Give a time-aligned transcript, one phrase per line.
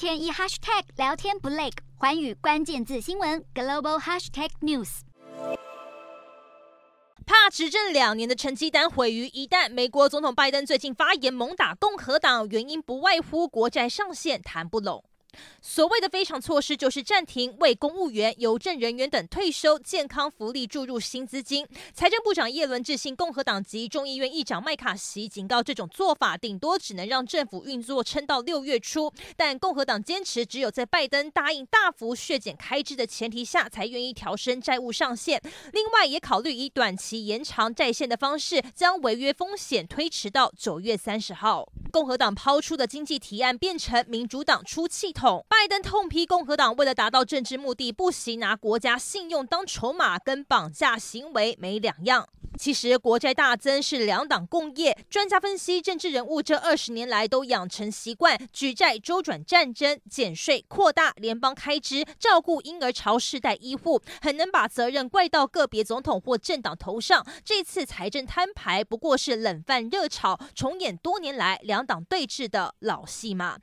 [0.00, 5.00] 天一 hashtag 聊天不累，环宇关键字新闻 global hashtag news。
[7.26, 9.70] 怕执政两年的成绩单毁于一旦。
[9.70, 15.04] 美国总统拜登最近发言猛打共和党，原因不外乎国债上限谈不拢。
[15.60, 21.66] 所谓的非常措施，就是暂停为公务员、邮政人员等退休、健康福利注入新资金。
[21.92, 29.12] 财政部长叶伦致信共和党籍众议院议长麦卡锡，警告这种做法顶多只能让政府运作撑到六月初。
[29.36, 35.40] 但共和党坚持，只有在拜登答应大幅削减开支的前提下，才愿意调升债务上限。
[35.72, 41.68] 另外，也考虑以短期延长债限的方式，将违约风险推迟到九月三十号。
[41.90, 52.28] 共和党抛出的经济提案变成民主党出气筒，拜登痛批共和党为了达到政治目的，不惜拿国家信用当筹码，跟绑架行为没两样。
[52.60, 54.94] 其实国债大增是两党共业。
[55.08, 67.26] 专家分析，政治人物这二十年来都养成习惯，举债周转战争、减税、扩大联邦开支、照顾婴儿潮世代医护，很能把责任怪到个别总统或政党头上。
[67.42, 73.56] 这次财政摊牌不过是冷饭热炒，重演多年来两党对峙的老戏码。